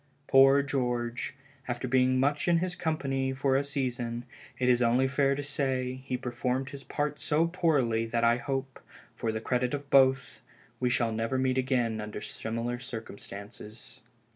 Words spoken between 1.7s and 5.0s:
being much in his company for a season, it is